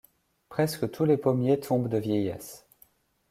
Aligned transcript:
Presque 0.49 0.89
tous 0.89 1.05
les 1.05 1.15
pommiers 1.15 1.59
tombent 1.59 1.87
de 1.87 1.99
vieillesse. 1.99 2.65